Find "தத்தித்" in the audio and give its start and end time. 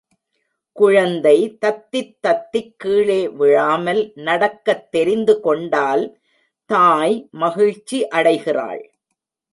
1.65-2.15